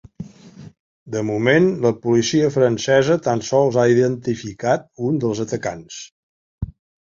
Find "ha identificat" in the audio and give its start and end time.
3.83-4.89